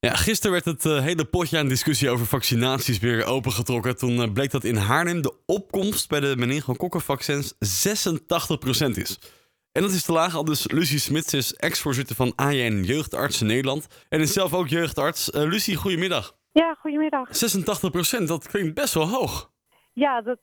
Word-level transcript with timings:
Ja, 0.00 0.14
gisteren 0.14 0.52
werd 0.52 0.64
het 0.64 0.84
uh, 0.84 1.00
hele 1.00 1.24
potje 1.24 1.58
aan 1.58 1.68
discussie 1.68 2.10
over 2.10 2.26
vaccinaties 2.26 2.98
weer 2.98 3.26
opengetrokken. 3.26 3.96
Toen 3.96 4.16
uh, 4.16 4.32
bleek 4.32 4.50
dat 4.50 4.64
in 4.64 4.76
Haarlem 4.76 5.22
de 5.22 5.34
opkomst 5.46 6.08
bij 6.08 6.20
de 6.20 6.34
meningokokkenvaccins 6.36 7.54
86% 7.54 7.58
is. 8.94 9.18
En 9.72 9.82
dat 9.82 9.90
is 9.90 10.04
te 10.04 10.12
laag, 10.12 10.36
al 10.36 10.44
dus 10.44 10.70
Lucie 10.70 10.98
Smits 10.98 11.34
is 11.34 11.54
ex-voorzitter 11.54 12.16
van 12.16 12.32
AJN 12.36 12.82
Jeugdartsen 12.82 13.46
Nederland. 13.46 14.06
En 14.08 14.20
is 14.20 14.32
zelf 14.32 14.54
ook 14.54 14.68
jeugdarts. 14.68 15.30
Uh, 15.30 15.42
Lucie, 15.42 15.76
goedemiddag. 15.76 16.36
Ja, 16.52 16.76
goedemiddag. 16.80 17.28
86%, 17.28 18.24
dat 18.24 18.48
klinkt 18.48 18.74
best 18.74 18.94
wel 18.94 19.08
hoog. 19.08 19.50
Ja, 19.92 20.20
dat, 20.20 20.38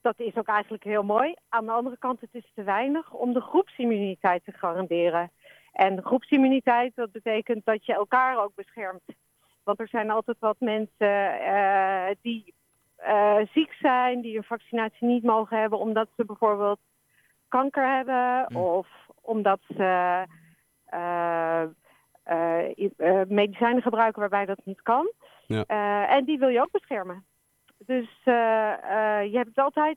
dat 0.00 0.20
is 0.20 0.36
ook 0.36 0.48
eigenlijk 0.48 0.84
heel 0.84 1.02
mooi. 1.02 1.34
Aan 1.48 1.66
de 1.66 1.72
andere 1.72 1.98
kant, 1.98 2.20
het 2.20 2.34
is 2.34 2.50
te 2.54 2.62
weinig 2.62 3.12
om 3.12 3.32
de 3.32 3.40
groepsimmuniteit 3.40 4.44
te 4.44 4.52
garanderen. 4.52 5.30
En 5.74 6.02
groepsimmuniteit, 6.02 6.92
dat 6.94 7.12
betekent 7.12 7.64
dat 7.64 7.86
je 7.86 7.94
elkaar 7.94 8.42
ook 8.42 8.54
beschermt. 8.54 9.02
Want 9.62 9.80
er 9.80 9.88
zijn 9.88 10.10
altijd 10.10 10.36
wat 10.40 10.56
mensen 10.58 11.40
uh, 11.40 12.06
die 12.22 12.54
uh, 13.06 13.36
ziek 13.52 13.72
zijn, 13.72 14.20
die 14.20 14.36
een 14.36 14.44
vaccinatie 14.44 15.06
niet 15.06 15.22
mogen 15.22 15.58
hebben 15.58 15.78
omdat 15.78 16.08
ze 16.16 16.24
bijvoorbeeld 16.24 16.78
kanker 17.48 17.94
hebben 17.94 18.46
mm. 18.48 18.56
of 18.56 18.88
omdat 19.20 19.60
ze 19.76 20.24
uh, 20.94 21.62
medicijnen 23.28 23.82
gebruiken 23.82 24.20
waarbij 24.20 24.44
dat 24.44 24.60
niet 24.64 24.82
kan. 24.82 25.12
Ja. 25.46 25.64
en 26.06 26.24
die 26.24 26.38
wil 26.38 26.48
je 26.48 26.60
ook 26.60 26.70
beschermen. 26.70 27.24
Dus 27.78 28.08
je 28.24 29.30
hebt 29.32 29.58
altijd 29.58 29.96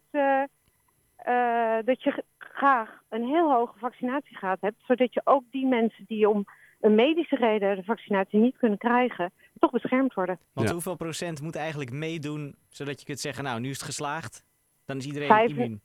dat 1.86 2.04
je 2.04 2.24
graag 2.58 3.02
een 3.10 3.24
heel 3.24 3.52
hoge 3.52 3.78
vaccinatiegraad 3.80 4.62
hebt, 4.62 4.84
zodat 4.88 5.14
je 5.14 5.22
ook 5.24 5.44
die 5.52 5.66
mensen 5.66 6.06
die 6.08 6.30
om 6.30 6.46
een 6.80 6.96
medische 6.96 7.36
reden 7.36 7.76
de 7.76 7.84
vaccinatie 7.84 8.40
niet 8.40 8.58
kunnen 8.58 8.78
krijgen, 8.78 9.32
toch 9.60 9.72
beschermd 9.72 10.14
worden. 10.14 10.40
Want 10.54 10.70
hoeveel 10.70 10.96
procent 10.96 11.42
moet 11.42 11.56
eigenlijk 11.56 11.92
meedoen, 11.92 12.56
zodat 12.70 13.00
je 13.00 13.06
kunt 13.06 13.20
zeggen, 13.20 13.44
nou, 13.44 13.60
nu 13.60 13.70
is 13.70 13.78
het 13.78 13.86
geslaagd, 13.86 14.44
dan 14.86 14.98
is 14.98 15.06
iedereen 15.06 15.28
Vijf... 15.28 15.50
immuun? 15.50 15.82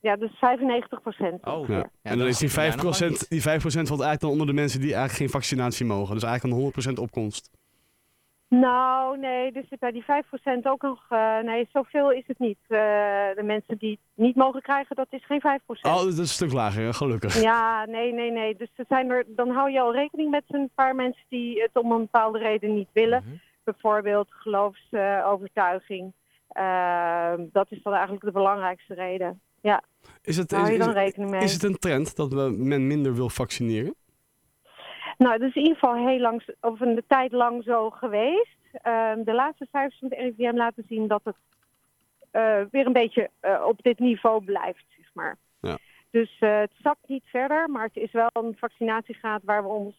Ja, 0.00 0.16
dus 0.16 0.30
95 0.38 1.02
procent. 1.02 1.44
Oh, 1.46 1.68
ja. 1.68 1.90
en 2.02 2.18
dan 2.18 2.26
is 2.26 2.38
die 2.38 2.50
5 2.50 2.76
procent, 2.76 3.28
die 3.28 3.42
5 3.42 3.60
procent 3.60 3.88
valt 3.88 4.00
eigenlijk 4.00 4.20
dan 4.20 4.30
onder 4.30 4.46
de 4.46 4.60
mensen 4.60 4.80
die 4.80 4.94
eigenlijk 4.94 5.18
geen 5.18 5.40
vaccinatie 5.40 5.86
mogen. 5.86 6.14
Dus 6.14 6.22
eigenlijk 6.22 6.44
een 6.44 6.62
100 6.62 6.72
procent 6.72 6.98
opkomst. 6.98 7.50
Nou, 8.48 9.18
nee, 9.18 9.52
dus 9.52 9.64
bij 9.78 9.92
die 9.92 10.02
5% 10.02 10.06
ook 10.62 10.82
nog. 10.82 11.06
Uh, 11.10 11.38
nee, 11.38 11.68
zoveel 11.72 12.12
is 12.12 12.24
het 12.26 12.38
niet. 12.38 12.58
Uh, 12.68 12.78
de 13.34 13.42
mensen 13.44 13.78
die 13.78 13.90
het 13.90 14.24
niet 14.26 14.36
mogen 14.36 14.62
krijgen, 14.62 14.96
dat 14.96 15.06
is 15.10 15.26
geen 15.26 15.40
5%. 15.40 15.64
Oh, 15.66 15.96
dat 15.96 16.06
is 16.06 16.18
een 16.18 16.26
stuk 16.26 16.52
lager, 16.52 16.94
gelukkig. 16.94 17.42
Ja, 17.42 17.84
nee, 17.86 18.12
nee, 18.12 18.30
nee. 18.30 18.56
Dus 18.56 18.68
er 18.76 18.84
zijn 18.88 19.10
er, 19.10 19.24
dan 19.26 19.50
hou 19.50 19.70
je 19.70 19.80
al 19.80 19.92
rekening 19.92 20.30
met 20.30 20.44
een 20.46 20.70
paar 20.74 20.94
mensen 20.94 21.24
die 21.28 21.62
het 21.62 21.70
om 21.72 21.92
een 21.92 22.00
bepaalde 22.00 22.38
reden 22.38 22.74
niet 22.74 22.88
willen. 22.92 23.22
Mm 23.22 23.28
-hmm. 23.28 23.40
Bijvoorbeeld 23.64 24.28
geloofsovertuiging. 24.30 26.12
Uh, 26.58 27.32
dat 27.52 27.66
is 27.70 27.82
dan 27.82 27.92
eigenlijk 27.92 28.24
de 28.24 28.32
belangrijkste 28.32 28.94
reden. 28.94 29.40
Ja, 29.60 29.82
is 30.22 30.36
het, 30.36 30.50
hou 30.50 30.72
je 30.72 30.78
dan 30.78 30.92
rekening 30.92 31.30
mee. 31.30 31.42
Is 31.42 31.52
het 31.52 31.62
een 31.62 31.78
trend 31.78 32.16
dat 32.16 32.30
men 32.56 32.86
minder 32.86 33.14
wil 33.14 33.28
vaccineren? 33.28 33.94
Nou, 35.18 35.38
dat 35.38 35.48
is 35.48 35.54
in 35.54 35.62
ieder 35.62 35.78
geval 35.78 36.06
heel 36.06 36.20
lang, 36.20 36.42
of 36.60 36.80
een 36.80 37.02
tijd 37.06 37.32
lang 37.32 37.62
zo 37.62 37.90
geweest. 37.90 38.56
Uh, 38.86 39.12
de 39.24 39.34
laatste 39.34 39.66
cijfers 39.70 39.98
van 39.98 40.08
het 40.08 40.18
RIVM 40.18 40.56
laten 40.56 40.84
zien 40.88 41.08
dat 41.08 41.20
het 41.24 41.36
uh, 42.32 42.60
weer 42.70 42.86
een 42.86 42.92
beetje 42.92 43.30
uh, 43.42 43.64
op 43.66 43.82
dit 43.82 43.98
niveau 43.98 44.44
blijft, 44.44 44.84
zeg 44.96 45.10
maar. 45.14 45.36
Ja. 45.60 45.78
Dus 46.10 46.36
eh, 46.40 46.58
het 46.58 46.72
zakt 46.82 47.08
niet 47.08 47.24
verder, 47.24 47.70
maar 47.70 47.84
het 47.84 47.96
is 47.96 48.12
wel 48.12 48.30
een 48.32 48.56
vaccinatiegraad 48.58 49.42
waar 49.44 49.62
we 49.62 49.68
ons 49.68 49.94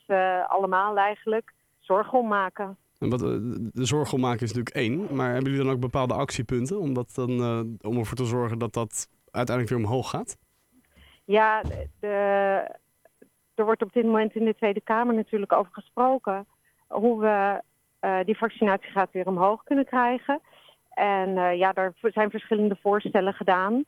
allemaal 0.48 0.98
eigenlijk 0.98 1.54
zorgen 1.80 2.20
om 2.20 2.28
maken. 2.28 2.78
En 3.00 3.10
wat, 3.10 3.20
de 3.20 3.86
zorg 3.86 4.14
om 4.14 4.20
maken 4.20 4.46
is 4.46 4.54
natuurlijk 4.54 4.76
één, 4.76 5.16
maar 5.16 5.32
hebben 5.32 5.52
jullie 5.52 5.66
dan 5.66 5.74
ook 5.74 5.80
bepaalde 5.80 6.14
actiepunten 6.14 6.80
om, 6.80 6.94
dat 6.94 7.12
dan, 7.16 7.30
om 7.82 7.98
ervoor 7.98 8.18
te 8.18 8.26
zorgen 8.26 8.60
dat 8.60 8.74
dat 8.74 9.08
uiteindelijk 9.32 9.76
weer 9.76 9.86
omhoog 9.86 10.10
gaat? 10.10 10.38
Ja, 11.26 11.62
de, 12.00 12.76
er 13.60 13.66
wordt 13.66 13.84
op 13.84 13.94
dit 13.94 14.04
moment 14.04 14.36
in 14.36 14.46
de 14.46 14.56
Tweede 14.56 14.82
Kamer 14.82 15.16
natuurlijk 15.16 15.54
over 15.54 15.74
gesproken 15.74 16.46
hoe 16.88 17.22
we 17.22 17.62
uh, 18.02 18.20
die 18.26 18.38
vaccinatiegraad 18.38 19.12
weer 19.12 19.28
omhoog 19.28 19.64
kunnen 19.64 19.86
krijgen. 19.86 20.40
En 20.90 21.30
uh, 21.30 21.58
ja, 21.58 21.74
daar 21.74 21.94
zijn 22.02 22.30
verschillende 22.30 22.78
voorstellen 22.82 23.34
gedaan. 23.34 23.84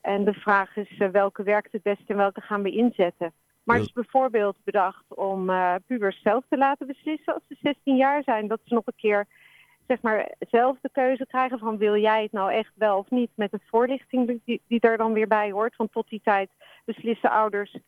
En 0.00 0.24
de 0.24 0.32
vraag 0.32 0.76
is 0.76 0.98
uh, 0.98 1.08
welke 1.08 1.42
werkt 1.42 1.72
het 1.72 1.82
best 1.82 2.02
en 2.06 2.16
welke 2.16 2.40
gaan 2.40 2.62
we 2.62 2.70
inzetten. 2.70 3.32
Maar 3.62 3.76
het 3.76 3.86
is 3.86 3.92
bijvoorbeeld 3.92 4.56
bedacht 4.64 5.04
om 5.08 5.50
pubers 5.86 6.22
zelf 6.22 6.44
te 6.48 6.56
laten 6.56 6.86
beslissen 6.86 7.34
als 7.34 7.42
ze 7.48 7.56
16 7.62 7.96
jaar 7.96 8.22
zijn. 8.22 8.46
Dat 8.46 8.60
ze 8.64 8.74
nog 8.74 8.86
een 8.86 8.92
keer 8.96 9.26
zeg 9.86 10.02
maar, 10.02 10.34
zelf 10.38 10.76
de 10.80 10.90
keuze 10.92 11.26
krijgen 11.26 11.58
van 11.58 11.76
wil 11.76 11.96
jij 11.96 12.22
het 12.22 12.32
nou 12.32 12.52
echt 12.52 12.72
wel 12.74 12.98
of 12.98 13.10
niet. 13.10 13.30
Met 13.34 13.50
de 13.50 13.60
voorlichting 13.66 14.40
die, 14.44 14.62
die 14.66 14.80
er 14.80 14.96
dan 14.96 15.12
weer 15.12 15.26
bij 15.26 15.50
hoort. 15.50 15.76
Want 15.76 15.92
tot 15.92 16.08
die 16.08 16.20
tijd 16.24 16.50
beslissen 16.84 17.30
ouders 17.30 17.78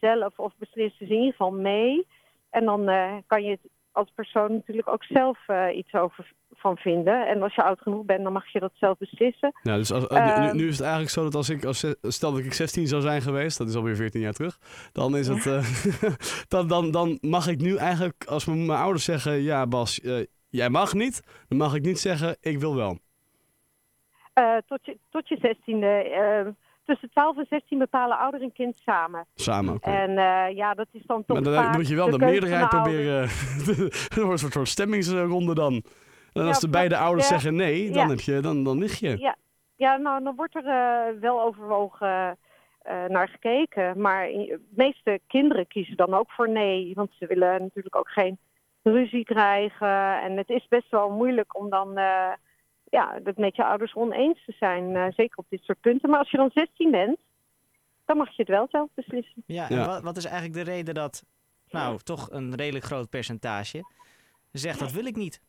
zelf 0.00 0.38
of 0.38 0.52
beslissen 0.58 1.06
ze 1.06 1.12
in 1.12 1.18
ieder 1.18 1.30
geval 1.30 1.52
mee. 1.52 2.06
En 2.50 2.64
dan 2.64 2.90
uh, 2.90 3.14
kan 3.26 3.42
je 3.42 3.50
het 3.50 3.60
als 3.92 4.10
persoon 4.14 4.52
natuurlijk 4.52 4.88
ook 4.88 5.04
zelf 5.04 5.38
uh, 5.48 5.76
iets 5.76 5.92
over 5.92 6.32
van 6.50 6.76
vinden. 6.76 7.26
En 7.28 7.42
als 7.42 7.54
je 7.54 7.62
oud 7.62 7.80
genoeg 7.80 8.04
bent, 8.04 8.22
dan 8.22 8.32
mag 8.32 8.52
je 8.52 8.60
dat 8.60 8.72
zelf 8.74 8.98
beslissen. 8.98 9.52
Ja, 9.62 9.76
dus 9.76 9.92
als, 9.92 10.04
uh, 10.08 10.52
nu, 10.52 10.52
nu, 10.52 10.66
is 10.66 10.72
het 10.72 10.80
eigenlijk 10.80 11.10
zo 11.10 11.22
dat 11.22 11.34
als 11.34 11.48
ik, 11.48 11.64
als, 11.64 11.84
stel 12.02 12.32
dat 12.32 12.44
ik 12.44 12.52
16 12.52 12.86
zou 12.86 13.02
zijn 13.02 13.22
geweest, 13.22 13.58
dat 13.58 13.68
is 13.68 13.74
alweer 13.74 13.96
14 13.96 14.20
jaar 14.20 14.32
terug, 14.32 14.58
dan 14.92 15.16
is 15.16 15.28
het, 15.28 15.44
dan, 16.52 16.68
dan, 16.68 16.90
dan 16.90 17.18
mag 17.20 17.48
ik 17.48 17.60
nu 17.60 17.76
eigenlijk, 17.76 18.24
als 18.24 18.44
mijn 18.44 18.70
ouders 18.70 19.04
zeggen, 19.04 19.42
ja 19.42 19.66
Bas, 19.66 20.00
jij 20.48 20.68
mag 20.68 20.92
niet, 20.92 21.44
dan 21.48 21.58
mag 21.58 21.74
ik 21.74 21.82
niet 21.82 21.98
zeggen, 21.98 22.36
ik 22.40 22.58
wil 22.58 22.76
wel. 22.76 22.98
tot, 24.66 24.86
je, 24.86 24.98
tot 25.10 25.28
je 25.28 25.56
16e 25.56 26.56
tussen 26.90 27.10
12 27.10 27.36
en 27.36 27.46
16 27.48 27.78
bepalen 27.78 28.18
ouder 28.18 28.42
en 28.42 28.52
kind 28.52 28.76
samen. 28.84 29.26
Samen, 29.34 29.74
oké. 29.74 29.90
En 29.90 30.10
uh, 30.10 30.56
ja, 30.56 30.74
dat 30.74 30.86
is 30.92 31.02
dan 31.06 31.24
toch 31.24 31.40
Maar 31.40 31.52
dan 31.52 31.70
moet 31.70 31.88
je 31.88 31.94
wel 31.94 32.10
de, 32.10 32.18
de 32.18 32.24
meerderheid 32.24 32.68
proberen... 32.68 33.22
er 34.16 34.24
wordt 34.24 34.42
een 34.42 34.50
soort 34.50 34.68
stemmingsronde 34.68 35.54
dan. 35.54 35.82
En 36.32 36.46
als 36.46 36.60
de 36.60 36.68
beide 36.68 36.96
ouders 36.96 37.28
ja, 37.28 37.34
zeggen 37.34 37.54
nee, 37.54 37.90
dan, 37.90 38.08
heb 38.08 38.20
je, 38.20 38.40
dan, 38.40 38.64
dan 38.64 38.78
lig 38.78 38.98
je. 38.98 39.18
Ja, 39.18 39.36
ja 39.76 39.96
nou, 39.96 40.22
dan 40.22 40.36
wordt 40.36 40.54
er 40.54 40.64
uh, 40.64 41.20
wel 41.20 41.42
overwogen 41.42 42.38
uh, 42.86 43.04
naar 43.08 43.28
gekeken. 43.28 44.00
Maar 44.00 44.26
de 44.26 44.60
meeste 44.70 45.20
kinderen 45.26 45.66
kiezen 45.66 45.96
dan 45.96 46.14
ook 46.14 46.30
voor 46.30 46.48
nee. 46.48 46.92
Want 46.94 47.10
ze 47.18 47.26
willen 47.26 47.60
natuurlijk 47.60 47.96
ook 47.96 48.10
geen 48.10 48.38
ruzie 48.82 49.24
krijgen. 49.24 50.22
En 50.22 50.36
het 50.36 50.48
is 50.48 50.66
best 50.68 50.90
wel 50.90 51.10
moeilijk 51.10 51.58
om 51.58 51.70
dan 51.70 51.98
ja, 52.90 53.18
dat 53.22 53.36
met 53.36 53.56
je 53.56 53.64
ouders 53.64 53.94
oneens 53.94 54.44
te 54.44 54.52
zijn. 54.58 54.90
Uh, 54.90 55.06
zeker 55.10 55.38
op 55.38 55.46
dit 55.48 55.62
soort 55.62 55.80
punten. 55.80 56.10
Maar 56.10 56.18
als 56.18 56.30
je 56.30 56.36
dan 56.36 56.50
16 56.54 56.90
bent, 56.90 57.18
dan 58.04 58.16
mag 58.16 58.28
je 58.28 58.42
het 58.42 58.48
wel 58.48 58.66
zelf 58.70 58.88
beslissen. 58.94 59.42
Ja, 59.46 59.70
en 59.70 59.86
Wat, 59.86 60.02
wat, 60.02 60.16
is 60.16 60.24
eigenlijk 60.24 60.54
de 60.54 60.72
reden 60.72 60.94
dat, 60.94 61.24
nou, 61.70 61.98
toch 61.98 62.30
een 62.30 62.54
redelijk 62.54 62.84
groot 62.84 63.10
percentage 63.10 63.82
zegt 64.52 64.78
dat 64.78 64.92
wil 64.92 65.06
ik 65.06 65.16
niet? 65.16 65.40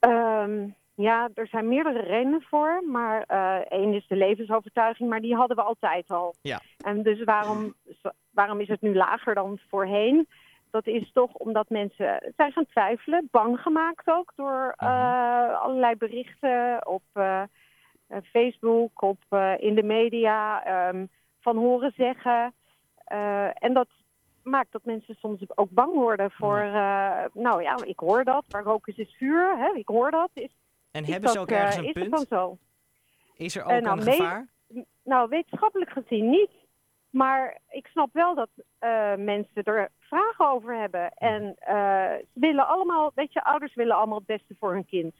Um, 0.00 0.76
ja, 0.94 1.28
er 1.34 1.46
zijn 1.46 1.68
meerdere 1.68 2.02
redenen 2.02 2.42
voor. 2.42 2.82
Maar 2.86 3.24
uh, 3.28 3.56
één 3.68 3.94
is 3.94 4.06
de 4.06 4.16
levensovertuiging, 4.16 5.08
maar 5.08 5.20
die 5.20 5.34
hadden 5.34 5.56
we 5.56 5.62
altijd 5.62 6.10
al. 6.10 6.34
Ja. 6.40 6.60
En 6.78 7.02
dus 7.02 7.24
waarom, 7.24 7.74
waarom 8.30 8.60
is 8.60 8.68
het 8.68 8.80
nu 8.80 8.94
lager 8.94 9.34
dan 9.34 9.58
voorheen? 9.68 10.28
Dat 10.84 10.94
is 10.94 11.10
toch 11.12 11.32
omdat 11.32 11.68
mensen 11.68 12.32
zijn 12.36 12.52
gaan 12.52 12.66
twijfelen, 12.66 13.28
bang 13.30 13.60
gemaakt 13.60 14.08
ook 14.10 14.32
door 14.36 14.74
uh, 14.82 15.60
allerlei 15.60 15.96
berichten 15.96 16.86
op 16.86 17.02
uh, 17.14 17.42
Facebook, 18.22 19.02
op, 19.02 19.18
uh, 19.30 19.52
in 19.58 19.74
de 19.74 19.82
media, 19.82 20.62
um, 20.88 21.08
van 21.40 21.56
horen 21.56 21.92
zeggen. 21.96 22.54
en 23.54 23.72
dat 23.72 23.88
maakt 24.42 24.72
dat 24.72 24.84
mensen 24.84 25.14
soms 25.14 25.40
ook 25.54 25.70
bang 25.70 25.94
worden 25.94 26.30
voor, 26.30 26.58
nou 27.32 27.62
ja, 27.62 27.78
ik 27.84 27.98
hoor 27.98 28.24
dat, 28.24 28.44
waar 28.48 28.62
rook 28.62 28.86
is, 28.86 28.96
is 28.96 29.14
vuur, 29.16 29.58
hè, 29.58 29.78
ik 29.78 29.88
hoor 29.88 30.10
dat. 30.10 30.30
Is, 30.34 30.56
en 30.90 31.02
is 31.02 31.08
hebben 31.08 31.30
ze 31.30 31.38
ook 31.38 31.50
ergens 31.50 31.76
een 31.76 31.84
is 31.84 31.92
punt? 31.92 32.04
Het 32.04 32.14
dan 32.14 32.38
zo? 32.38 32.58
Is 33.34 33.56
er 33.56 33.62
ook 33.64 33.80
nou, 33.80 33.98
een 33.98 34.02
gevaar? 34.02 34.46
Nou, 35.04 35.28
wetenschappelijk 35.28 35.90
gezien 35.90 36.30
niet. 36.30 36.50
Maar 37.10 37.58
ik 37.70 37.86
snap 37.86 38.08
wel 38.12 38.34
dat 38.34 38.48
uh, 38.56 39.14
mensen 39.14 39.62
er 39.62 39.90
vragen 39.98 40.48
over 40.48 40.76
hebben. 40.76 41.12
En 41.12 41.42
uh, 41.42 42.12
ze 42.12 42.26
willen 42.32 42.66
allemaal, 42.66 43.12
weet 43.14 43.32
je, 43.32 43.44
ouders 43.44 43.74
willen 43.74 43.96
allemaal 43.96 44.18
het 44.18 44.26
beste 44.26 44.54
voor 44.58 44.72
hun 44.72 44.86
kind. 44.86 45.14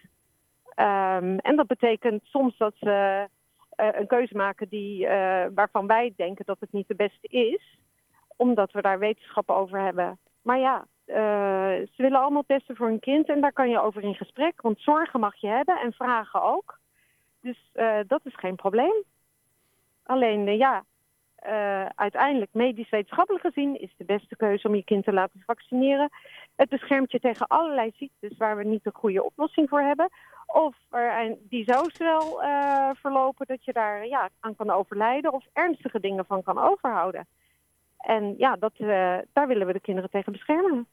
Um, 0.76 1.38
en 1.38 1.56
dat 1.56 1.66
betekent 1.66 2.24
soms 2.24 2.56
dat 2.56 2.74
ze 2.76 3.26
uh, 3.80 3.88
een 3.92 4.06
keuze 4.06 4.36
maken 4.36 4.68
die, 4.68 5.06
waarvan 5.54 5.86
wij 5.86 6.12
denken 6.16 6.44
dat 6.44 6.60
het 6.60 6.72
niet 6.72 6.88
de 6.88 6.94
beste 6.94 7.28
is. 7.28 7.78
Omdat 8.36 8.72
we 8.72 8.82
daar 8.82 8.98
wetenschap 8.98 9.50
over 9.50 9.80
hebben. 9.80 10.18
Maar 10.42 10.58
ja, 10.58 10.86
ze 11.06 11.92
willen 11.96 12.20
allemaal 12.20 12.44
het 12.46 12.56
beste 12.56 12.74
voor 12.74 12.86
hun 12.86 13.00
kind 13.00 13.28
en 13.28 13.40
daar 13.40 13.52
kan 13.52 13.68
je 13.68 13.80
over 13.80 14.02
in 14.02 14.14
gesprek. 14.14 14.62
Want 14.62 14.80
zorgen 14.80 15.20
mag 15.20 15.36
je 15.36 15.46
hebben 15.46 15.80
en 15.80 15.92
vragen 15.92 16.42
ook. 16.42 16.78
Dus 17.40 17.70
dat 18.06 18.20
is 18.24 18.34
geen 18.36 18.56
probleem. 18.56 19.04
Alleen 20.02 20.56
ja, 20.56 20.84
uh, 21.48 21.86
uiteindelijk 21.94 22.50
medisch-wetenschappelijk 22.52 23.44
gezien 23.44 23.80
is 23.80 23.94
de 23.96 24.04
beste 24.04 24.36
keuze 24.36 24.68
om 24.68 24.74
je 24.74 24.84
kind 24.84 25.04
te 25.04 25.12
laten 25.12 25.42
vaccineren. 25.46 26.10
Het 26.56 26.68
beschermt 26.68 27.12
je 27.12 27.20
tegen 27.20 27.46
allerlei 27.46 27.92
ziektes 27.96 28.36
waar 28.36 28.56
we 28.56 28.64
niet 28.64 28.84
de 28.84 28.90
goede 28.94 29.24
oplossing 29.24 29.68
voor 29.68 29.80
hebben. 29.80 30.08
Of 30.46 30.76
er, 30.90 31.36
die 31.40 31.64
zo 31.72 31.82
snel 31.82 32.42
uh, 32.42 32.90
verlopen 32.94 33.46
dat 33.46 33.64
je 33.64 33.72
daar 33.72 34.06
ja, 34.06 34.28
aan 34.40 34.56
kan 34.56 34.70
overlijden 34.70 35.32
of 35.32 35.44
ernstige 35.52 36.00
dingen 36.00 36.26
van 36.26 36.42
kan 36.42 36.58
overhouden. 36.58 37.26
En 37.98 38.34
ja, 38.38 38.56
dat, 38.56 38.72
uh, 38.76 39.18
daar 39.32 39.46
willen 39.46 39.66
we 39.66 39.72
de 39.72 39.80
kinderen 39.80 40.10
tegen 40.10 40.32
beschermen. 40.32 40.88